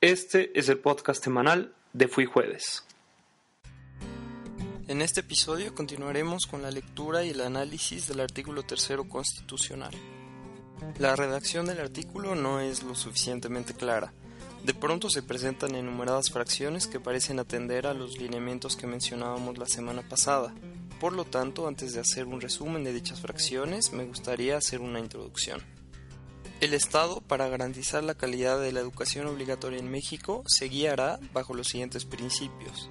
Este 0.00 0.56
es 0.56 0.68
el 0.68 0.78
podcast 0.78 1.24
semanal 1.24 1.74
de 1.92 2.06
Fui 2.06 2.24
Jueves. 2.24 2.84
En 4.86 5.02
este 5.02 5.20
episodio 5.20 5.74
continuaremos 5.74 6.46
con 6.46 6.62
la 6.62 6.70
lectura 6.70 7.24
y 7.24 7.30
el 7.30 7.40
análisis 7.40 8.06
del 8.06 8.20
artículo 8.20 8.62
tercero 8.62 9.08
constitucional. 9.08 9.90
La 11.00 11.16
redacción 11.16 11.66
del 11.66 11.80
artículo 11.80 12.36
no 12.36 12.60
es 12.60 12.84
lo 12.84 12.94
suficientemente 12.94 13.74
clara. 13.74 14.12
De 14.62 14.72
pronto 14.72 15.10
se 15.10 15.24
presentan 15.24 15.74
enumeradas 15.74 16.30
fracciones 16.30 16.86
que 16.86 17.00
parecen 17.00 17.40
atender 17.40 17.88
a 17.88 17.92
los 17.92 18.18
lineamientos 18.18 18.76
que 18.76 18.86
mencionábamos 18.86 19.58
la 19.58 19.66
semana 19.66 20.08
pasada. 20.08 20.54
Por 21.00 21.12
lo 21.12 21.24
tanto, 21.24 21.66
antes 21.66 21.92
de 21.92 22.00
hacer 22.00 22.26
un 22.26 22.40
resumen 22.40 22.84
de 22.84 22.92
dichas 22.92 23.20
fracciones, 23.20 23.92
me 23.92 24.04
gustaría 24.04 24.58
hacer 24.58 24.80
una 24.80 25.00
introducción. 25.00 25.60
El 26.60 26.74
Estado, 26.74 27.20
para 27.20 27.48
garantizar 27.48 28.02
la 28.02 28.16
calidad 28.16 28.60
de 28.60 28.72
la 28.72 28.80
educación 28.80 29.28
obligatoria 29.28 29.78
en 29.78 29.92
México, 29.92 30.42
se 30.48 30.64
guiará 30.64 31.20
bajo 31.32 31.54
los 31.54 31.68
siguientes 31.68 32.04
principios. 32.04 32.90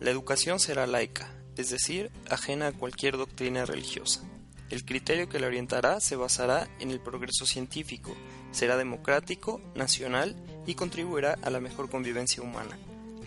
La 0.00 0.10
educación 0.10 0.58
será 0.58 0.88
laica, 0.88 1.32
es 1.56 1.70
decir, 1.70 2.10
ajena 2.28 2.66
a 2.66 2.72
cualquier 2.72 3.16
doctrina 3.16 3.64
religiosa. 3.64 4.22
El 4.70 4.84
criterio 4.84 5.28
que 5.28 5.38
la 5.38 5.46
orientará 5.46 6.00
se 6.00 6.16
basará 6.16 6.68
en 6.80 6.90
el 6.90 6.98
progreso 6.98 7.46
científico, 7.46 8.12
será 8.50 8.76
democrático, 8.76 9.60
nacional 9.76 10.34
y 10.66 10.74
contribuirá 10.74 11.38
a 11.42 11.50
la 11.50 11.60
mejor 11.60 11.90
convivencia 11.90 12.42
humana. 12.42 12.76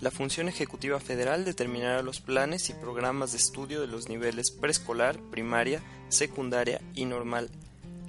La 0.01 0.11
función 0.11 0.49
ejecutiva 0.49 0.99
federal 0.99 1.45
determinará 1.45 2.01
los 2.01 2.19
planes 2.19 2.69
y 2.69 2.73
programas 2.73 3.31
de 3.31 3.37
estudio 3.37 3.79
de 3.79 3.87
los 3.87 4.09
niveles 4.09 4.51
preescolar, 4.51 5.17
primaria, 5.31 5.81
secundaria 6.09 6.81
y 6.95 7.05
normal. 7.05 7.49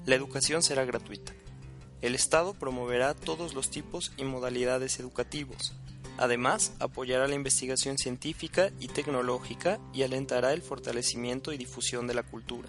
La 0.04 0.16
educación 0.16 0.60
será 0.64 0.84
gratuita. 0.84 1.32
El 2.04 2.14
Estado 2.14 2.52
promoverá 2.52 3.14
todos 3.14 3.54
los 3.54 3.70
tipos 3.70 4.12
y 4.18 4.24
modalidades 4.24 5.00
educativos. 5.00 5.72
Además, 6.18 6.74
apoyará 6.78 7.26
la 7.28 7.34
investigación 7.34 7.96
científica 7.96 8.70
y 8.78 8.88
tecnológica 8.88 9.80
y 9.94 10.02
alentará 10.02 10.52
el 10.52 10.60
fortalecimiento 10.60 11.50
y 11.50 11.56
difusión 11.56 12.06
de 12.06 12.12
la 12.12 12.22
cultura. 12.22 12.68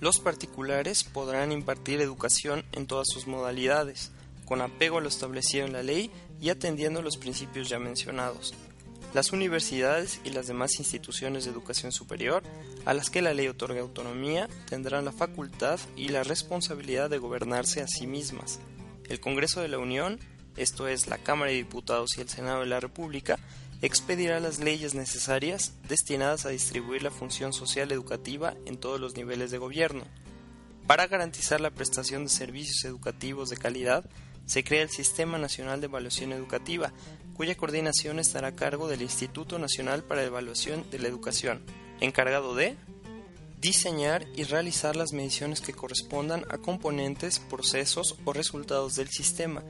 Los 0.00 0.20
particulares 0.20 1.02
podrán 1.02 1.50
impartir 1.50 2.02
educación 2.02 2.66
en 2.72 2.86
todas 2.86 3.06
sus 3.10 3.26
modalidades, 3.26 4.12
con 4.44 4.60
apego 4.60 4.98
a 4.98 5.00
lo 5.00 5.08
establecido 5.08 5.64
en 5.64 5.72
la 5.72 5.82
ley 5.82 6.10
y 6.42 6.50
atendiendo 6.50 7.00
los 7.00 7.16
principios 7.16 7.70
ya 7.70 7.78
mencionados, 7.78 8.52
las 9.12 9.32
universidades 9.32 10.20
y 10.24 10.30
las 10.30 10.46
demás 10.46 10.78
instituciones 10.78 11.44
de 11.44 11.50
educación 11.50 11.92
superior, 11.92 12.42
a 12.84 12.94
las 12.94 13.10
que 13.10 13.22
la 13.22 13.34
ley 13.34 13.48
otorga 13.48 13.80
autonomía, 13.80 14.48
tendrán 14.68 15.04
la 15.04 15.12
facultad 15.12 15.80
y 15.96 16.08
la 16.08 16.22
responsabilidad 16.22 17.10
de 17.10 17.18
gobernarse 17.18 17.82
a 17.82 17.88
sí 17.88 18.06
mismas. 18.06 18.60
El 19.08 19.20
Congreso 19.20 19.60
de 19.60 19.68
la 19.68 19.78
Unión, 19.78 20.20
esto 20.56 20.86
es 20.86 21.08
la 21.08 21.18
Cámara 21.18 21.50
de 21.50 21.56
Diputados 21.56 22.16
y 22.16 22.20
el 22.20 22.28
Senado 22.28 22.60
de 22.60 22.66
la 22.66 22.80
República, 22.80 23.38
expedirá 23.82 24.40
las 24.40 24.58
leyes 24.58 24.94
necesarias 24.94 25.72
destinadas 25.88 26.46
a 26.46 26.50
distribuir 26.50 27.02
la 27.02 27.10
función 27.10 27.52
social 27.52 27.90
educativa 27.92 28.54
en 28.66 28.76
todos 28.76 29.00
los 29.00 29.16
niveles 29.16 29.50
de 29.50 29.58
gobierno. 29.58 30.04
Para 30.86 31.06
garantizar 31.06 31.60
la 31.60 31.70
prestación 31.70 32.24
de 32.24 32.30
servicios 32.30 32.84
educativos 32.84 33.48
de 33.48 33.56
calidad, 33.56 34.04
se 34.46 34.64
crea 34.64 34.82
el 34.82 34.90
Sistema 34.90 35.38
Nacional 35.38 35.80
de 35.80 35.86
Evaluación 35.86 36.32
Educativa, 36.32 36.92
cuya 37.40 37.56
coordinación 37.56 38.18
estará 38.18 38.48
a 38.48 38.54
cargo 38.54 38.86
del 38.86 39.00
Instituto 39.00 39.58
Nacional 39.58 40.04
para 40.04 40.20
la 40.20 40.26
Evaluación 40.26 40.84
de 40.90 40.98
la 40.98 41.08
Educación, 41.08 41.62
encargado 41.98 42.54
de 42.54 42.76
diseñar 43.62 44.26
y 44.36 44.42
realizar 44.42 44.94
las 44.94 45.14
mediciones 45.14 45.62
que 45.62 45.72
correspondan 45.72 46.44
a 46.50 46.58
componentes, 46.58 47.38
procesos 47.38 48.16
o 48.26 48.34
resultados 48.34 48.94
del 48.96 49.08
sistema, 49.08 49.62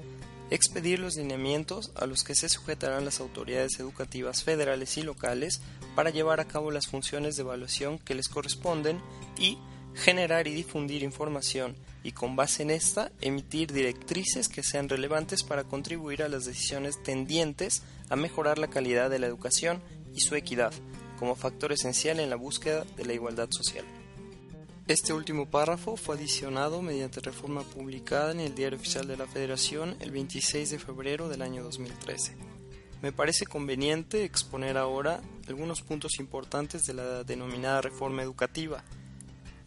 expedir 0.51 0.99
los 0.99 1.15
lineamientos 1.15 1.93
a 1.95 2.07
los 2.07 2.25
que 2.25 2.35
se 2.35 2.49
sujetarán 2.49 3.05
las 3.05 3.21
autoridades 3.21 3.79
educativas 3.79 4.43
federales 4.43 4.99
y 4.99 5.03
locales 5.03 5.61
para 5.95 6.11
llevar 6.11 6.41
a 6.41 6.49
cabo 6.49 6.73
las 6.73 6.89
funciones 6.89 7.37
de 7.37 7.43
evaluación 7.43 8.01
que 8.01 8.17
les 8.17 8.29
corresponden 8.29 9.01
y 9.39 9.59
generar 9.95 10.47
y 10.49 10.55
difundir 10.55 11.03
información 11.03 11.77
y 12.03 12.13
con 12.13 12.37
base 12.37 12.63
en 12.63 12.71
esta 12.71 13.13
emitir 13.21 13.73
directrices 13.73 14.49
que 14.49 14.63
sean 14.63 14.89
relevantes 14.89 15.43
para 15.43 15.65
contribuir 15.65 16.23
a 16.23 16.29
las 16.29 16.45
decisiones 16.45 17.03
tendientes 17.03 17.83
a 18.09 18.17
mejorar 18.17 18.59
la 18.59 18.69
calidad 18.69 19.11
de 19.11 19.19
la 19.19 19.27
educación 19.27 19.83
y 20.15 20.21
su 20.21 20.35
equidad 20.35 20.73
como 21.19 21.35
factor 21.35 21.73
esencial 21.73 22.19
en 22.19 22.31
la 22.31 22.37
búsqueda 22.37 22.85
de 22.97 23.05
la 23.05 23.13
igualdad 23.13 23.49
social. 23.51 23.85
Este 24.89 25.13
último 25.13 25.49
párrafo 25.49 25.97
fue 25.97 26.17
adicionado 26.17 26.83
mediante 26.83 27.21
reforma 27.21 27.63
publicada 27.63 28.33
en 28.33 28.41
el 28.41 28.55
Diario 28.55 28.79
Oficial 28.79 29.07
de 29.07 29.17
la 29.17 29.27
Federación 29.27 29.97
el 30.01 30.11
26 30.11 30.71
de 30.71 30.79
febrero 30.79 31.29
del 31.29 31.43
año 31.43 31.63
2013. 31.63 32.35
Me 33.03 33.13
parece 33.13 33.47
conveniente 33.47 34.25
exponer 34.25 34.77
ahora 34.77 35.21
algunos 35.47 35.83
puntos 35.83 36.19
importantes 36.19 36.87
de 36.87 36.95
la 36.95 37.23
denominada 37.23 37.83
reforma 37.83 38.23
educativa, 38.23 38.83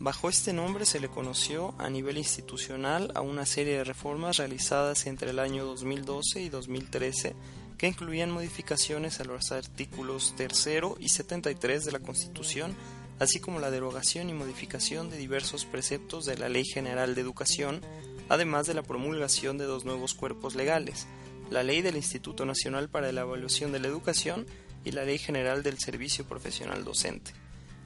Bajo 0.03 0.28
este 0.28 0.52
nombre 0.52 0.86
se 0.86 1.00
le 1.00 1.08
conoció 1.08 1.74
a 1.78 1.90
nivel 1.90 2.18
institucional 2.18 3.14
a 3.16 3.22
una 3.22 3.46
serie 3.46 3.78
de 3.78 3.86
reformas 3.86 4.36
realizadas 4.36 5.08
entre 5.08 5.30
el 5.30 5.40
año 5.40 5.64
2012 5.64 6.41
y 6.41 6.50
2013 6.50 7.34
que 7.78 7.88
incluían 7.88 8.30
modificaciones 8.30 9.22
a 9.22 9.24
los 9.24 9.53
artículos 9.53 10.34
3 10.36 10.68
y 11.00 11.08
73 11.08 11.86
de 11.86 11.91
la 11.94 12.00
Constitución, 12.00 12.75
así 13.19 13.40
como 13.40 13.62
la 13.62 13.72
derogación 13.72 14.30
y 14.30 14.34
modificación 14.34 15.09
de 15.09 15.16
diversos 15.16 15.64
preceptos 15.64 16.25
de 16.25 16.38
la 16.38 16.50
Ley 16.50 16.66
General 16.66 17.16
de 17.16 17.22
Educación, 17.22 17.80
además 18.28 18.68
de 18.68 18.74
la 18.74 18.84
promulgación 18.84 19.58
de 19.58 19.64
dos 19.64 19.85
nuevos 19.85 20.16
cuerpos 20.16 20.53
legales, 20.53 21.08
la 21.50 21.64
Ley 21.64 21.81
del 21.81 21.96
Instituto 21.96 22.46
Nacional 22.46 22.90
para 22.90 23.14
la 23.14 23.22
Evaluación 23.22 23.72
de 23.72 23.80
la 23.80 23.88
Educación 23.88 24.47
y 24.84 24.91
la 24.91 25.06
Ley 25.06 25.18
General 25.18 25.64
del 25.64 25.80
Servicio 25.80 26.28
Profesional 26.28 26.84
Docente. 26.84 27.43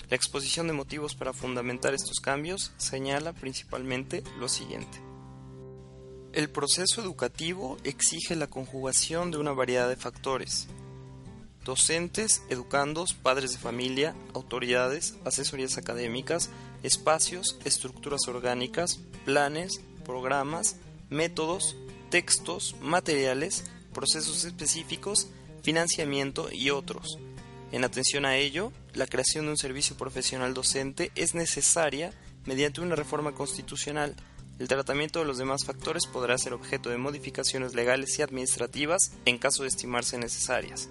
La 0.10 0.16
exposición 0.16 0.68
de 0.68 0.74
motivos 0.74 1.16
para 1.16 1.34
fundamentar 1.34 1.94
estos 1.94 2.20
cambios 2.22 2.72
señala 2.78 3.34
principalmente 3.34 4.24
lo 4.40 4.48
siguiente. 4.48 5.02
El 6.32 6.50
proceso 6.50 7.02
educativo 7.02 7.78
exige 7.84 8.36
la 8.36 8.48
conjugación 8.48 9.32
de 9.32 9.38
una 9.38 9.52
variedad 9.52 9.90
de 9.90 9.98
factores. 9.98 10.68
Docentes, 11.66 12.42
educandos, 12.50 13.14
padres 13.14 13.52
de 13.52 13.58
familia, 13.58 14.16
autoridades, 14.34 15.16
asesorías 15.26 15.78
académicas, 15.78 16.52
espacios, 16.84 17.60
estructuras 17.66 18.22
orgánicas, 18.28 19.02
planes, 19.26 19.82
programas, 20.06 20.78
métodos, 21.10 21.76
textos, 22.10 22.76
materiales, 22.82 23.66
procesos 23.94 24.46
específicos, 24.46 25.28
financiamiento 25.64 26.50
y 26.52 26.70
otros, 26.70 27.20
en 27.72 27.84
atención 27.84 28.26
a 28.26 28.38
ello, 28.38 28.72
la 28.94 29.08
creación 29.08 29.46
de 29.46 29.52
un 29.52 29.58
servicio 29.58 29.98
profesional 29.98 30.54
docente 30.54 31.12
es 31.16 31.36
necesaria 31.36 32.14
mediante 32.46 32.82
una 32.82 32.96
reforma 32.96 33.34
constitucional. 33.34 34.16
El 34.58 34.70
tratamiento 34.70 35.20
de 35.20 35.26
los 35.26 35.38
demás 35.38 35.66
factores 35.66 36.08
podrá 36.08 36.38
ser 36.38 36.54
objeto 36.54 36.90
de 36.90 36.98
modificaciones 36.98 37.76
legales 37.76 38.18
y 38.18 38.22
administrativas 38.22 39.12
en 39.26 39.38
caso 39.38 39.64
de 39.64 39.70
estimarse 39.70 40.18
necesarias. 40.18 40.90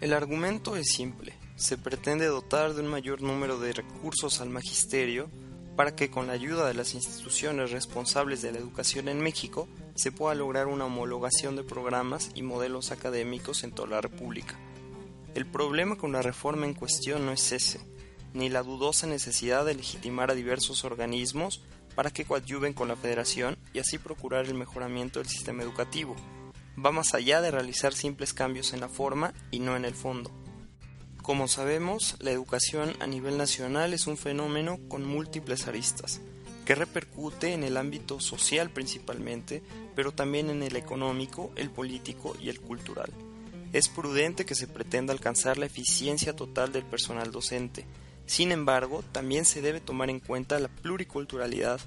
El 0.00 0.12
argumento 0.12 0.76
es 0.76 0.92
simple. 0.92 1.34
Se 1.56 1.76
pretende 1.76 2.26
dotar 2.26 2.74
de 2.74 2.82
un 2.82 2.88
mayor 2.88 3.20
número 3.20 3.58
de 3.58 3.72
recursos 3.72 4.40
al 4.40 4.48
magisterio 4.48 5.28
para 5.74 5.96
que 5.96 6.10
con 6.10 6.28
la 6.28 6.34
ayuda 6.34 6.68
de 6.68 6.74
las 6.74 6.94
instituciones 6.94 7.70
responsables 7.70 8.42
de 8.42 8.52
la 8.52 8.58
educación 8.58 9.08
en 9.08 9.20
México 9.20 9.68
se 9.94 10.12
pueda 10.12 10.34
lograr 10.34 10.68
una 10.68 10.86
homologación 10.86 11.56
de 11.56 11.64
programas 11.64 12.30
y 12.34 12.42
modelos 12.42 12.92
académicos 12.92 13.64
en 13.64 13.72
toda 13.72 13.88
la 13.88 14.00
República. 14.00 14.58
El 15.36 15.44
problema 15.44 15.96
con 15.96 16.12
la 16.12 16.22
reforma 16.22 16.64
en 16.64 16.72
cuestión 16.72 17.26
no 17.26 17.32
es 17.32 17.52
ese, 17.52 17.78
ni 18.32 18.48
la 18.48 18.62
dudosa 18.62 19.06
necesidad 19.06 19.66
de 19.66 19.74
legitimar 19.74 20.30
a 20.30 20.34
diversos 20.34 20.82
organismos 20.82 21.60
para 21.94 22.10
que 22.10 22.24
coadyuven 22.24 22.72
con 22.72 22.88
la 22.88 22.96
federación 22.96 23.58
y 23.74 23.78
así 23.78 23.98
procurar 23.98 24.46
el 24.46 24.54
mejoramiento 24.54 25.18
del 25.18 25.28
sistema 25.28 25.62
educativo. 25.62 26.16
Va 26.82 26.90
más 26.90 27.12
allá 27.12 27.42
de 27.42 27.50
realizar 27.50 27.92
simples 27.92 28.32
cambios 28.32 28.72
en 28.72 28.80
la 28.80 28.88
forma 28.88 29.34
y 29.50 29.58
no 29.58 29.76
en 29.76 29.84
el 29.84 29.94
fondo. 29.94 30.30
Como 31.20 31.48
sabemos, 31.48 32.16
la 32.18 32.30
educación 32.30 32.94
a 33.00 33.06
nivel 33.06 33.36
nacional 33.36 33.92
es 33.92 34.06
un 34.06 34.16
fenómeno 34.16 34.78
con 34.88 35.04
múltiples 35.04 35.68
aristas, 35.68 36.22
que 36.64 36.74
repercute 36.74 37.52
en 37.52 37.62
el 37.62 37.76
ámbito 37.76 38.20
social 38.20 38.70
principalmente, 38.70 39.62
pero 39.94 40.12
también 40.12 40.48
en 40.48 40.62
el 40.62 40.76
económico, 40.76 41.52
el 41.56 41.68
político 41.68 42.34
y 42.40 42.48
el 42.48 42.58
cultural 42.58 43.12
es 43.72 43.88
prudente 43.88 44.44
que 44.44 44.54
se 44.54 44.66
pretenda 44.66 45.12
alcanzar 45.12 45.58
la 45.58 45.66
eficiencia 45.66 46.34
total 46.34 46.72
del 46.72 46.84
personal 46.84 47.32
docente. 47.32 47.84
Sin 48.26 48.52
embargo, 48.52 49.04
también 49.12 49.44
se 49.44 49.62
debe 49.62 49.80
tomar 49.80 50.10
en 50.10 50.20
cuenta 50.20 50.58
la 50.58 50.68
pluriculturalidad 50.68 51.80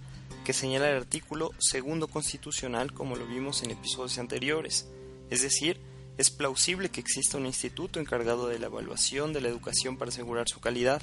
que 0.45 0.53
señala 0.53 0.89
el 0.89 0.97
artículo 0.97 1.51
segundo 1.59 2.07
constitucional 2.07 2.93
como 2.93 3.15
lo 3.15 3.27
vimos 3.27 3.63
en 3.63 3.71
episodios 3.71 4.17
anteriores. 4.17 4.87
Es 5.29 5.41
decir, 5.41 5.79
es 6.17 6.29
plausible 6.29 6.89
que 6.89 6.99
exista 6.99 7.37
un 7.37 7.45
instituto 7.45 7.99
encargado 7.99 8.47
de 8.47 8.59
la 8.59 8.65
evaluación 8.65 9.31
de 9.31 9.41
la 9.41 9.49
educación 9.49 9.97
para 9.97 10.09
asegurar 10.09 10.49
su 10.49 10.59
calidad, 10.59 11.01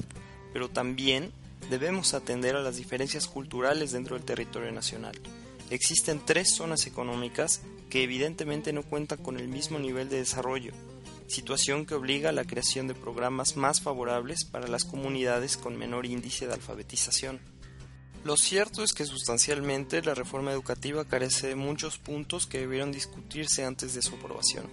pero 0.53 0.69
también 0.69 1.33
debemos 1.71 2.15
atender 2.15 2.57
a 2.57 2.63
las 2.63 2.77
diferencias 2.77 3.27
culturales 3.27 3.93
dentro 3.93 4.17
del 4.17 4.25
territorio 4.25 4.73
nacional. 4.73 5.19
Existen 5.71 6.21
tres 6.25 6.55
zonas 6.55 6.87
económicas 6.87 7.63
que 7.91 8.03
evidentemente 8.03 8.73
no 8.73 8.83
cuentan 8.83 9.23
con 9.23 9.39
el 9.39 9.49
mismo 9.49 9.79
nivel 9.79 10.09
de 10.09 10.19
desarrollo, 10.19 10.73
situación 11.27 11.87
que 11.87 11.95
obliga 11.95 12.31
a 12.31 12.33
la 12.33 12.45
creación 12.45 12.87
de 12.89 12.95
programas 12.95 13.57
más 13.57 13.81
favorables 13.81 14.45
para 14.45 14.69
las 14.69 14.85
comunidades 14.85 15.57
con 15.57 15.77
menor 15.77 16.07
índice 16.07 16.47
de 16.47 16.55
alfabetización. 16.55 17.41
Lo 18.25 18.37
cierto 18.37 18.83
es 18.83 18.93
que 18.93 19.05
sustancialmente 19.05 20.03
la 20.03 20.15
reforma 20.15 20.53
educativa 20.53 21.05
carece 21.05 21.49
de 21.49 21.55
muchos 21.55 21.99
puntos 21.99 22.47
que 22.47 22.59
debieron 22.59 22.91
discutirse 22.91 23.65
antes 23.65 23.95
de 23.95 24.03
su 24.03 24.17
aprobación. 24.17 24.67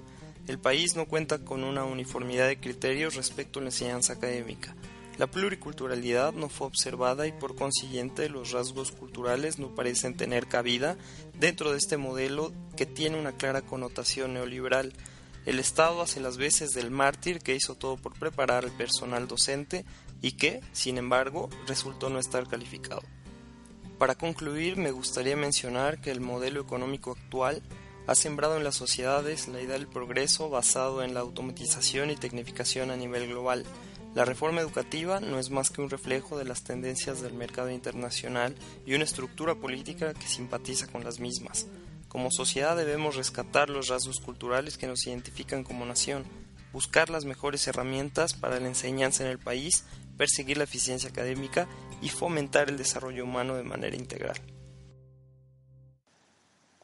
El 0.48 0.60
país 0.60 0.96
no 0.96 1.06
cuenta 1.06 1.40
con 1.40 1.64
una 1.64 1.86
uniformidad 1.86 2.48
de 2.48 2.60
criterios 2.60 3.16
respecto 3.16 3.60
a 3.60 3.62
la 3.62 3.70
enseñanza 3.70 4.14
académica. 4.14 4.76
La 5.18 5.28
pluriculturalidad 5.28 6.34
no 6.34 6.50
fue 6.50 6.68
observada 6.68 7.28
y 7.28 7.32
por 7.32 7.56
consiguiente 7.56 8.30
los 8.30 8.52
rasgos 8.52 8.92
culturales 8.92 9.60
no 9.60 9.76
parecen 9.76 10.18
tener 10.18 10.48
cabida 10.48 10.98
dentro 11.40 11.72
de 11.72 11.78
este 11.78 11.98
modelo 11.98 12.52
que 12.76 12.88
tiene 12.88 13.20
una 13.20 13.32
clara 13.32 13.62
connotación 13.62 14.34
neoliberal. 14.34 14.92
El 15.46 15.60
Estado 15.60 16.02
hace 16.02 16.20
las 16.20 16.38
veces 16.38 16.72
del 16.72 16.90
mártir 16.90 17.40
que 17.40 17.56
hizo 17.56 17.76
todo 17.76 17.98
por 17.98 18.18
preparar 18.18 18.66
al 18.66 18.72
personal 18.72 19.28
docente 19.28 19.86
y 20.22 20.32
que, 20.32 20.62
sin 20.72 20.98
embargo, 20.98 21.50
resultó 21.68 22.10
no 22.10 22.18
estar 22.18 22.48
calificado. 22.48 23.04
Para 24.00 24.16
concluir, 24.16 24.78
me 24.78 24.92
gustaría 24.92 25.36
mencionar 25.36 26.02
que 26.02 26.12
el 26.12 26.22
modelo 26.22 26.62
económico 26.62 27.12
actual 27.12 27.62
ha 28.08 28.16
sembrado 28.16 28.58
en 28.58 28.64
las 28.64 28.76
sociedades 28.76 29.48
la 29.48 29.62
idea 29.62 29.78
del 29.78 29.88
progreso 29.88 30.50
basado 30.50 31.04
en 31.04 31.14
la 31.14 31.20
automatización 31.20 32.10
y 32.10 32.16
tecnificación 32.16 32.90
a 32.90 32.98
nivel 32.98 33.28
global. 33.28 33.64
La 34.16 34.26
reforma 34.26 34.62
educativa 34.62 35.20
no 35.20 35.40
es 35.40 35.50
más 35.50 35.72
que 35.72 35.82
un 35.82 35.90
reflejo 35.90 36.38
de 36.38 36.46
las 36.46 36.64
tendencias 36.64 37.22
del 37.22 37.34
mercado 37.34 37.72
internacional 37.72 38.56
y 38.86 38.94
una 38.94 39.06
estructura 39.06 39.56
política 39.56 40.14
que 40.14 40.28
simpatiza 40.28 40.86
con 40.86 41.04
las 41.04 41.20
mismas. 41.20 41.66
Como 42.10 42.30
sociedad 42.30 42.78
debemos 42.78 43.16
rescatar 43.16 43.72
los 43.72 43.88
rasgos 43.88 44.20
culturales 44.20 44.78
que 44.78 44.86
nos 44.86 45.08
identifican 45.08 45.64
como 45.64 45.84
nación, 45.84 46.26
buscar 46.72 47.10
las 47.10 47.26
mejores 47.26 47.66
herramientas 47.68 48.36
para 48.36 48.60
la 48.60 48.68
enseñanza 48.68 49.24
en 49.24 49.32
el 49.32 49.40
país, 49.40 49.84
perseguir 50.16 50.58
la 50.58 50.66
eficiencia 50.66 51.10
académica 51.10 51.68
y 52.00 52.10
fomentar 52.10 52.70
el 52.70 52.78
desarrollo 52.78 53.24
humano 53.24 53.56
de 53.56 53.64
manera 53.64 53.96
integral. 53.96 54.38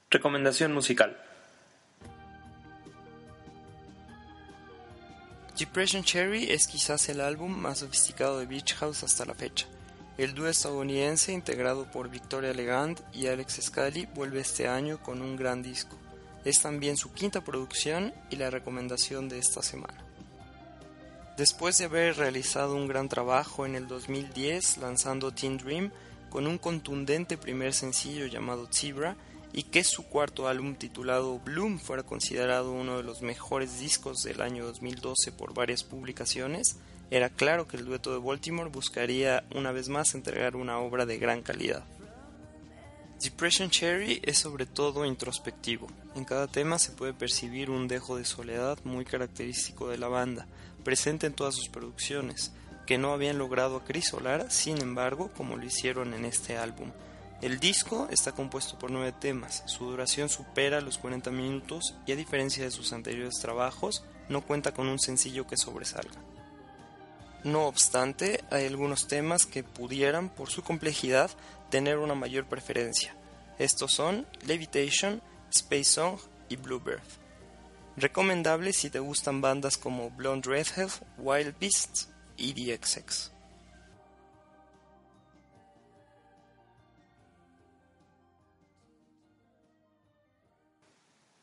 Recomendación 0.10 0.74
musical. 0.74 1.29
Depression 5.60 6.06
Cherry 6.06 6.50
es 6.50 6.68
quizás 6.68 7.10
el 7.10 7.20
álbum 7.20 7.52
más 7.52 7.80
sofisticado 7.80 8.40
de 8.40 8.46
Beach 8.46 8.76
House 8.76 9.04
hasta 9.04 9.26
la 9.26 9.34
fecha. 9.34 9.68
El 10.18 10.34
dúo 10.34 10.48
estadounidense 10.48 11.34
integrado 11.34 11.92
por 11.92 12.10
Victoria 12.10 12.54
Legand 12.54 13.02
y 13.12 13.28
Alex 13.28 13.60
Scally 13.64 14.08
vuelve 14.16 14.40
este 14.40 14.70
año 14.70 15.04
con 15.04 15.22
un 15.22 15.36
gran 15.36 15.62
disco. 15.62 15.98
Es 16.46 16.62
también 16.62 16.96
su 16.96 17.12
quinta 17.12 17.44
producción 17.44 18.14
y 18.30 18.38
la 18.38 18.50
recomendación 18.50 19.28
de 19.28 19.40
esta 19.40 19.62
semana. 19.62 20.02
Después 21.36 21.78
de 21.78 21.86
haber 21.86 22.16
realizado 22.16 22.78
un 22.78 22.88
gran 22.88 23.10
trabajo 23.10 23.66
en 23.66 23.76
el 23.76 23.90
2010 23.90 24.78
lanzando 24.78 25.34
Teen 25.34 25.58
Dream 25.58 25.92
con 26.30 26.48
un 26.48 26.58
contundente 26.58 27.36
primer 27.36 27.74
sencillo 27.74 28.28
llamado 28.28 28.70
Zebra 28.72 29.18
y 29.54 29.64
que 29.64 29.84
su 29.84 30.04
cuarto 30.04 30.48
álbum 30.48 30.76
titulado 30.76 31.40
Bloom 31.40 31.80
fuera 31.80 32.04
considerado 32.04 32.72
uno 32.72 32.98
de 32.98 33.04
los 33.04 33.22
mejores 33.22 33.80
discos 33.80 34.24
del 34.24 34.42
año 34.42 34.66
2012 34.66 35.32
por 35.32 35.54
varias 35.54 35.84
publicaciones, 35.84 36.78
era 37.12 37.30
claro 37.30 37.68
que 37.68 37.78
el 37.78 37.86
dueto 37.86 38.12
de 38.12 38.20
Baltimore 38.20 38.70
buscaría 38.70 39.44
una 39.56 39.72
vez 39.72 39.90
más 39.90 40.14
entregar 40.14 40.56
una 40.56 40.78
obra 40.80 41.06
de 41.06 41.18
gran 41.18 41.42
calidad. 41.42 41.84
Depression 43.22 43.70
Cherry 43.70 44.22
es 44.24 44.38
sobre 44.38 44.66
todo 44.66 45.04
introspectivo. 45.04 45.88
En 46.16 46.24
cada 46.24 46.48
tema 46.48 46.80
se 46.80 46.92
puede 46.92 47.14
percibir 47.14 47.70
un 47.70 47.88
dejo 47.90 48.16
de 48.16 48.24
soledad 48.24 48.78
muy 48.86 49.04
característico 49.04 49.90
de 49.90 49.98
la 49.98 50.08
banda, 50.08 50.48
presente 50.86 51.28
en 51.28 51.34
todas 51.34 51.56
sus 51.56 51.68
producciones, 51.68 52.54
que 52.86 52.98
no 52.98 53.12
habían 53.12 53.38
logrado 53.38 53.76
acrisolar, 53.76 54.50
sin 54.52 54.80
embargo, 54.82 55.32
como 55.36 55.58
lo 55.58 55.66
hicieron 55.66 56.14
en 56.14 56.24
este 56.24 56.58
álbum. 56.58 56.92
El 57.42 57.60
disco 57.62 58.10
está 58.12 58.34
compuesto 58.34 58.78
por 58.78 58.92
nueve 58.92 59.14
temas, 59.14 59.64
su 59.66 59.86
duración 59.86 60.28
supera 60.28 60.82
los 60.82 60.98
40 60.98 61.32
minutos 61.32 61.96
y 62.06 62.12
a 62.12 62.18
diferencia 62.18 62.66
de 62.66 62.72
sus 62.72 62.92
anteriores 62.92 63.40
trabajos, 63.40 64.04
no 64.28 64.42
cuenta 64.42 64.74
con 64.74 64.90
un 64.90 65.00
sencillo 65.00 65.48
que 65.48 65.56
sobresalga. 65.56 66.20
No 67.46 67.68
obstante, 67.68 68.44
hay 68.52 68.66
algunos 68.66 69.08
temas 69.08 69.46
que 69.46 69.64
pudieran, 69.64 70.28
por 70.28 70.50
su 70.50 70.64
complejidad, 70.64 71.32
tener 71.70 71.98
una 71.98 72.14
mayor 72.14 72.46
preferencia. 72.46 73.16
Estos 73.58 73.94
son 73.94 74.28
Levitation, 74.46 75.22
Space 75.50 75.86
Song 75.86 76.20
y 76.50 76.58
Bluebird. 76.58 77.00
Recomendable 77.96 78.74
si 78.74 78.90
te 78.90 79.00
gustan 79.00 79.40
bandas 79.40 79.78
como 79.78 80.10
Blonde 80.10 80.50
Redhead, 80.50 80.90
Wild 81.18 81.58
Beasts 81.58 82.10
y 82.36 82.54
DXX. 82.54 83.32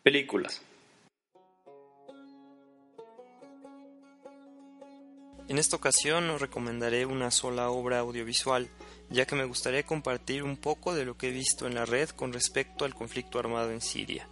Películas. 0.06 0.62
En 5.48 5.58
esta 5.58 5.74
ocasión 5.74 6.30
os 6.30 6.40
recomendaré 6.40 7.06
una 7.06 7.32
sola 7.32 7.70
obra 7.70 7.98
audiovisual, 7.98 8.68
ya 9.10 9.26
que 9.26 9.34
me 9.34 9.46
gustaría 9.46 9.82
compartir 9.82 10.44
un 10.44 10.58
poco 10.58 10.94
de 10.94 11.04
lo 11.04 11.16
que 11.16 11.30
he 11.30 11.32
visto 11.32 11.66
en 11.66 11.74
la 11.74 11.86
red 11.86 12.08
con 12.10 12.32
respecto 12.32 12.84
al 12.84 12.94
conflicto 12.94 13.40
armado 13.40 13.72
en 13.72 13.80
Siria. 13.80 14.28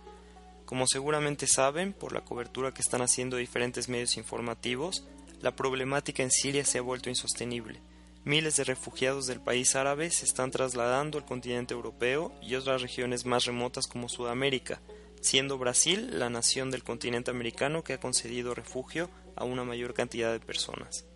Como 0.65 0.87
seguramente 0.87 1.49
saben, 1.49 1.93
por 1.93 2.13
la 2.13 2.21
cobertura 2.21 2.73
que 2.73 2.83
están 2.83 3.03
haciendo 3.03 3.37
diferentes 3.37 3.89
medios 3.89 4.17
informativos, 4.17 5.09
la 5.41 5.57
problemática 5.57 6.23
en 6.23 6.31
Siria 6.31 6.65
se 6.65 6.79
ha 6.79 6.83
vuelto 6.83 7.09
insostenible. 7.09 7.81
Miles 8.23 8.55
de 8.55 8.63
refugiados 8.63 9.27
del 9.27 9.41
país 9.41 9.75
árabe 9.75 10.09
se 10.13 10.25
están 10.25 10.53
trasladando 10.53 11.19
al 11.19 11.25
continente 11.25 11.75
europeo 11.75 12.33
y 12.41 12.55
otras 12.55 12.81
regiones 12.81 13.27
más 13.27 13.45
remotas 13.45 13.89
como 13.89 14.09
Sudamérica, 14.09 14.81
siendo 15.25 15.57
Brasil 15.57 16.19
la 16.19 16.29
nación 16.29 16.71
del 16.71 16.85
continente 16.85 17.31
americano 17.31 17.83
que 17.83 17.95
ha 17.95 17.99
concedido 17.99 18.55
refugio 18.55 19.09
a 19.37 19.45
una 19.45 19.65
mayor 19.65 19.95
cantidad 19.95 20.31
de 20.31 20.39
personas. 20.39 21.07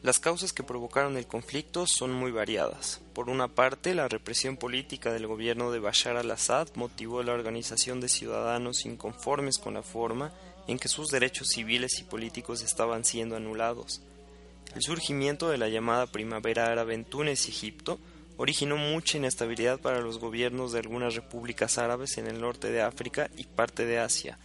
Las 0.00 0.18
causas 0.18 0.54
que 0.54 0.62
provocaron 0.62 1.18
el 1.18 1.26
conflicto 1.26 1.86
son 1.86 2.12
muy 2.12 2.30
variadas. 2.30 3.02
Por 3.12 3.28
una 3.28 3.48
parte, 3.48 3.94
la 3.94 4.08
represión 4.08 4.56
política 4.56 5.12
del 5.12 5.26
gobierno 5.26 5.70
de 5.70 5.80
Bashar 5.80 6.16
al-Assad 6.16 6.68
motivó 6.76 7.22
la 7.22 7.34
organización 7.34 8.00
de 8.00 8.08
ciudadanos 8.08 8.86
inconformes 8.86 9.58
con 9.58 9.74
la 9.74 9.82
forma 9.82 10.32
en 10.66 10.78
que 10.78 10.88
sus 10.88 11.08
derechos 11.08 11.48
civiles 11.48 12.00
y 12.00 12.04
políticos 12.04 12.62
estaban 12.62 13.04
siendo 13.04 13.36
anulados. 13.36 14.00
El 14.74 14.80
surgimiento 14.80 15.50
de 15.50 15.58
la 15.58 15.68
llamada 15.68 16.06
Primavera 16.06 16.72
Árabe 16.72 16.94
en 16.94 17.04
Túnez 17.04 17.46
y 17.48 17.50
Egipto 17.50 17.98
originó 18.40 18.78
mucha 18.78 19.18
inestabilidad 19.18 19.80
para 19.80 20.00
los 20.00 20.18
gobiernos 20.18 20.72
de 20.72 20.78
algunas 20.78 21.14
repúblicas 21.14 21.76
árabes 21.76 22.16
en 22.16 22.26
el 22.26 22.40
norte 22.40 22.70
de 22.70 22.80
África 22.80 23.30
y 23.36 23.44
parte 23.44 23.84
de 23.84 23.98
Asia. 23.98 24.38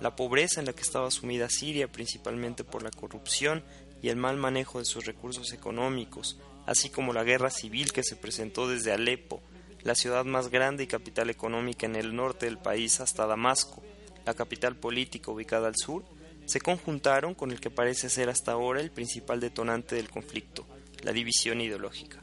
La 0.00 0.14
pobreza 0.14 0.60
en 0.60 0.66
la 0.66 0.72
que 0.72 0.82
estaba 0.82 1.10
sumida 1.10 1.48
Siria, 1.50 1.90
principalmente 1.90 2.62
por 2.62 2.84
la 2.84 2.92
corrupción 2.92 3.64
y 4.00 4.10
el 4.10 4.16
mal 4.16 4.36
manejo 4.36 4.78
de 4.78 4.84
sus 4.84 5.06
recursos 5.06 5.52
económicos, 5.52 6.38
así 6.66 6.88
como 6.88 7.12
la 7.12 7.24
guerra 7.24 7.50
civil 7.50 7.92
que 7.92 8.04
se 8.04 8.14
presentó 8.14 8.68
desde 8.68 8.92
Alepo, 8.92 9.42
la 9.82 9.96
ciudad 9.96 10.24
más 10.24 10.48
grande 10.48 10.84
y 10.84 10.86
capital 10.86 11.28
económica 11.28 11.84
en 11.84 11.96
el 11.96 12.14
norte 12.14 12.46
del 12.46 12.58
país, 12.58 13.00
hasta 13.00 13.26
Damasco, 13.26 13.82
la 14.24 14.34
capital 14.34 14.76
política 14.76 15.32
ubicada 15.32 15.66
al 15.66 15.74
sur, 15.74 16.04
se 16.46 16.60
conjuntaron 16.60 17.34
con 17.34 17.50
el 17.50 17.58
que 17.58 17.70
parece 17.70 18.08
ser 18.08 18.28
hasta 18.28 18.52
ahora 18.52 18.80
el 18.80 18.92
principal 18.92 19.40
detonante 19.40 19.96
del 19.96 20.10
conflicto, 20.10 20.64
la 21.02 21.10
división 21.10 21.60
ideológica. 21.60 22.22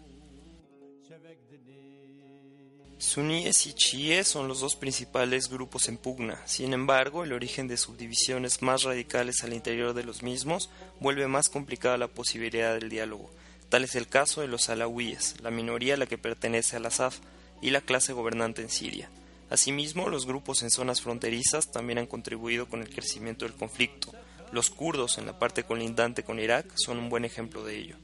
Suníes 2.99 3.65
y 3.65 3.71
chiíes 3.71 4.27
son 4.27 4.49
los 4.49 4.59
dos 4.59 4.75
principales 4.75 5.49
grupos 5.49 5.87
en 5.87 5.97
pugna. 5.97 6.41
Sin 6.45 6.73
embargo, 6.73 7.23
el 7.23 7.31
origen 7.31 7.69
de 7.69 7.77
subdivisiones 7.77 8.61
más 8.61 8.83
radicales 8.83 9.41
al 9.41 9.53
interior 9.53 9.93
de 9.93 10.03
los 10.03 10.21
mismos 10.21 10.69
vuelve 10.99 11.25
más 11.29 11.47
complicada 11.47 11.97
la 11.97 12.09
posibilidad 12.09 12.73
del 12.73 12.89
diálogo. 12.89 13.31
Tal 13.69 13.85
es 13.85 13.95
el 13.95 14.09
caso 14.09 14.41
de 14.41 14.49
los 14.49 14.67
alawíes, 14.67 15.35
la 15.41 15.49
minoría 15.49 15.93
a 15.93 15.97
la 15.97 16.07
que 16.07 16.17
pertenece 16.17 16.75
al 16.75 16.87
Assad, 16.87 17.13
y 17.61 17.69
la 17.69 17.79
clase 17.79 18.11
gobernante 18.11 18.61
en 18.61 18.69
Siria. 18.69 19.09
Asimismo, 19.49 20.09
los 20.09 20.25
grupos 20.25 20.61
en 20.61 20.69
zonas 20.69 21.01
fronterizas 21.01 21.71
también 21.71 21.99
han 21.99 22.07
contribuido 22.07 22.67
con 22.67 22.81
el 22.81 22.89
crecimiento 22.89 23.45
del 23.45 23.55
conflicto. 23.55 24.11
Los 24.51 24.69
kurdos 24.69 25.17
en 25.17 25.25
la 25.25 25.39
parte 25.39 25.63
colindante 25.63 26.23
con 26.23 26.37
Irak 26.37 26.65
son 26.75 26.97
un 26.97 27.09
buen 27.09 27.23
ejemplo 27.23 27.63
de 27.63 27.77
ello. 27.77 27.95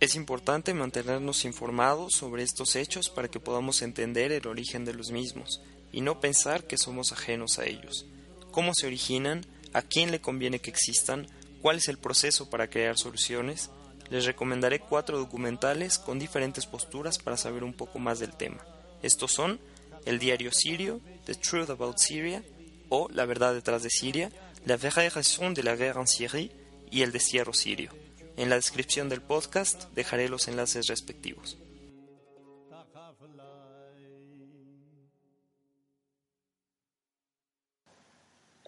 Es 0.00 0.14
importante 0.14 0.74
mantenernos 0.74 1.44
informados 1.44 2.12
sobre 2.14 2.44
estos 2.44 2.76
hechos 2.76 3.08
para 3.08 3.26
que 3.26 3.40
podamos 3.40 3.82
entender 3.82 4.30
el 4.30 4.46
origen 4.46 4.84
de 4.84 4.94
los 4.94 5.10
mismos 5.10 5.60
y 5.90 6.02
no 6.02 6.20
pensar 6.20 6.68
que 6.68 6.78
somos 6.78 7.10
ajenos 7.10 7.58
a 7.58 7.64
ellos. 7.64 8.06
¿Cómo 8.52 8.74
se 8.74 8.86
originan? 8.86 9.44
¿A 9.72 9.82
quién 9.82 10.12
le 10.12 10.20
conviene 10.20 10.60
que 10.60 10.70
existan? 10.70 11.26
¿Cuál 11.62 11.78
es 11.78 11.88
el 11.88 11.98
proceso 11.98 12.48
para 12.48 12.70
crear 12.70 12.96
soluciones? 12.96 13.70
Les 14.08 14.24
recomendaré 14.24 14.78
cuatro 14.78 15.18
documentales 15.18 15.98
con 15.98 16.20
diferentes 16.20 16.66
posturas 16.66 17.18
para 17.18 17.36
saber 17.36 17.64
un 17.64 17.74
poco 17.74 17.98
más 17.98 18.20
del 18.20 18.36
tema. 18.36 18.64
Estos 19.02 19.32
son 19.32 19.58
el 20.06 20.20
diario 20.20 20.52
sirio, 20.52 21.00
The 21.24 21.34
Truth 21.34 21.70
About 21.70 21.98
Syria, 21.98 22.44
o 22.88 23.08
La 23.12 23.26
verdad 23.26 23.52
detrás 23.52 23.82
de 23.82 23.90
Siria, 23.90 24.30
La 24.64 24.76
vraie 24.76 25.10
raison 25.10 25.54
de 25.54 25.64
la 25.64 25.74
guerre 25.74 26.00
en 26.00 26.06
Syrie 26.06 26.52
y 26.88 27.02
El 27.02 27.10
destierro 27.10 27.52
sirio. 27.52 28.07
En 28.38 28.50
la 28.50 28.54
descripción 28.54 29.08
del 29.08 29.20
podcast 29.20 29.90
dejaré 29.96 30.28
los 30.28 30.46
enlaces 30.46 30.86
respectivos. 30.86 31.58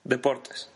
Deportes. 0.02 0.70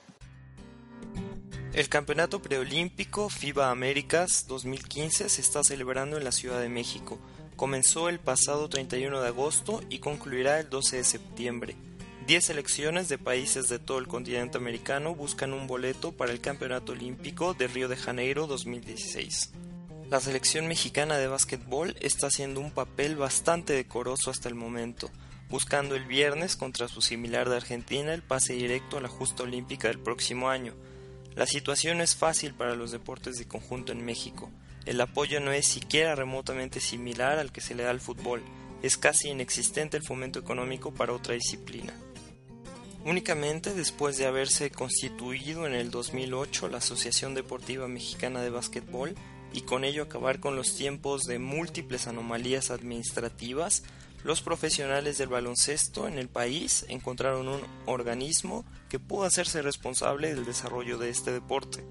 El 1.73 1.89
Campeonato 1.89 2.41
Preolímpico 2.41 3.29
FIBA 3.29 3.73
Américas 3.73 4.47
2015 4.47 5.29
se 5.29 5.41
está 5.41 5.65
celebrando 5.65 6.17
en 6.17 6.23
la 6.23 6.31
Ciudad 6.31 6.61
de 6.61 6.69
México. 6.69 7.19
Comenzó 7.57 8.09
el 8.09 8.21
pasado 8.21 8.69
31 8.69 9.21
de 9.21 9.27
agosto 9.27 9.83
y 9.91 9.99
concluirá 9.99 10.61
el 10.61 10.71
12 10.71 10.99
de 10.99 11.05
septiembre. 11.05 11.77
Diez 12.27 12.47
selecciones 12.47 13.09
de 13.09 13.19
países 13.19 13.69
de 13.69 13.79
todo 13.79 13.99
el 13.99 14.09
continente 14.09 14.57
americano 14.57 15.15
buscan 15.15 15.53
un 15.53 15.67
boleto 15.67 16.13
para 16.13 16.33
el 16.33 16.41
Campeonato 16.41 16.93
Olímpico 16.93 17.55
de 17.55 17.67
Río 17.67 17.89
de 17.89 17.97
Janeiro 17.97 18.47
2016. 18.47 19.53
La 20.09 20.21
selección 20.21 20.67
mexicana 20.67 21.19
de 21.19 21.29
básquetbol 21.29 21.97
está 22.01 22.29
haciendo 22.29 22.61
un 22.61 22.71
papel 22.71 23.17
bastante 23.17 23.73
decoroso 23.73 24.31
hasta 24.31 24.49
el 24.49 24.55
momento 24.55 25.11
buscando 25.55 25.95
el 25.95 26.05
viernes 26.05 26.57
contra 26.57 26.89
su 26.89 27.01
similar 27.01 27.49
de 27.49 27.57
Argentina 27.57 28.13
el 28.13 28.23
pase 28.23 28.55
directo 28.55 28.97
a 28.97 29.01
la 29.01 29.09
justa 29.09 29.45
olímpica 29.45 29.89
del 29.89 30.01
próximo 30.01 30.49
año. 30.49 30.75
La 31.35 31.47
situación 31.47 32.01
es 32.01 32.17
fácil 32.17 32.55
para 32.55 32.75
los 32.75 32.91
deportes 32.91 33.37
de 33.37 33.47
conjunto 33.47 33.93
en 33.93 34.05
México. 34.05 34.51
El 34.85 35.01
apoyo 35.01 35.41
no 35.41 35.53
es 35.53 35.67
siquiera 35.67 36.15
remotamente 36.15 36.81
similar 36.81 37.39
al 37.39 37.53
que 37.53 37.61
se 37.61 37.75
le 37.75 37.85
da 37.85 37.91
al 37.91 38.01
fútbol. 38.01 38.43
Es 38.83 38.97
casi 38.97 39.29
inexistente 39.29 39.97
el 39.97 40.03
fomento 40.03 40.39
económico 40.39 40.93
para 40.93 41.13
otra 41.13 41.35
disciplina. 41.35 41.95
Únicamente 43.05 43.75
después 43.75 44.17
de 44.17 44.25
haberse 44.25 44.71
constituido 44.71 45.67
en 45.67 45.75
el 45.75 45.91
2008 45.91 46.69
la 46.69 46.79
Asociación 46.79 47.35
Deportiva 47.35 47.87
Mexicana 47.87 48.41
de 48.41 48.49
Básquetbol 48.49 49.15
y 49.53 49.61
con 49.61 49.85
ello 49.85 50.05
acabar 50.05 50.41
con 50.41 50.57
los 50.57 50.75
tiempos 50.75 51.25
de 51.25 51.39
múltiples 51.39 52.07
anomalías 52.07 52.71
administrativas, 52.71 53.83
los 54.25 54.41
profesionales 54.41 55.19
del 55.19 55.29
baloncesto 55.29 56.09
en 56.09 56.19
el 56.19 56.29
país 56.29 56.87
encontraron 56.89 57.47
un 57.47 57.61
organismo 57.85 58.65
que 58.89 58.99
pudo 58.99 59.25
hacerse 59.25 59.61
responsable 59.61 60.35
del 60.35 60.47
desarrollo 60.47 60.97
de 60.97 61.11
este 61.11 61.31
deporte. 61.31 61.85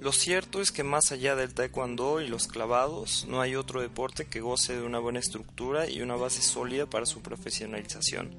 Lo 0.00 0.12
cierto 0.12 0.60
es 0.60 0.70
que 0.70 0.84
más 0.84 1.10
allá 1.10 1.34
del 1.34 1.54
taekwondo 1.54 2.20
y 2.20 2.28
los 2.28 2.46
clavados, 2.46 3.26
no 3.28 3.40
hay 3.40 3.56
otro 3.56 3.80
deporte 3.80 4.26
que 4.26 4.40
goce 4.40 4.76
de 4.76 4.82
una 4.82 5.00
buena 5.00 5.18
estructura 5.18 5.90
y 5.90 6.02
una 6.02 6.14
base 6.14 6.40
sólida 6.40 6.86
para 6.86 7.04
su 7.04 7.20
profesionalización. 7.20 8.36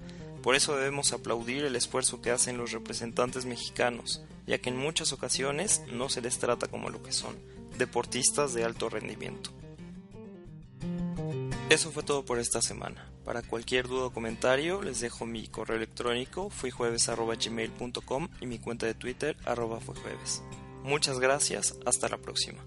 Por 0.47 0.55
eso 0.55 0.77
debemos 0.77 1.11
aplaudir 1.11 1.65
el 1.65 1.75
esfuerzo 1.75 2.21
que 2.21 2.31
hacen 2.31 2.55
los 2.55 2.71
representantes 2.71 3.45
mexicanos, 3.45 4.21
ya 4.45 4.59
que 4.59 4.69
en 4.69 4.77
muchas 4.77 5.11
ocasiones 5.11 5.81
no 5.91 6.07
se 6.07 6.21
les 6.21 6.39
trata 6.39 6.69
como 6.69 6.89
lo 6.89 7.03
que 7.03 7.11
son, 7.11 7.35
deportistas 7.77 8.53
de 8.53 8.63
alto 8.63 8.87
rendimiento. 8.87 9.49
Eso 11.69 11.91
fue 11.91 12.03
todo 12.03 12.23
por 12.23 12.39
esta 12.39 12.61
semana. 12.61 13.11
Para 13.25 13.41
cualquier 13.41 13.89
duda 13.89 14.05
o 14.05 14.13
comentario 14.13 14.81
les 14.81 15.01
dejo 15.01 15.25
mi 15.25 15.49
correo 15.49 15.75
electrónico 15.75 16.49
fuijueves.gmail.com 16.49 18.29
y 18.39 18.45
mi 18.45 18.57
cuenta 18.57 18.85
de 18.85 18.93
Twitter 18.93 19.35
arroba. 19.43 19.81
Muchas 20.81 21.19
gracias, 21.19 21.77
hasta 21.85 22.07
la 22.07 22.19
próxima. 22.19 22.63